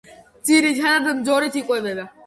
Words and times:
ძირითადად 0.49 1.21
მძორით 1.21 1.63
იკვებება. 1.65 2.13